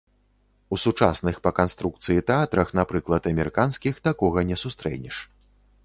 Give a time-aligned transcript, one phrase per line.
[0.75, 5.15] У сучасных па канструкцыі тэатрах, напрыклад, амерыканскіх, такога не сустрэнеш.